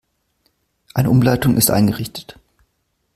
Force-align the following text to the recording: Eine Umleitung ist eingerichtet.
Eine 0.95 1.11
Umleitung 1.11 1.57
ist 1.57 1.69
eingerichtet. 1.69 2.39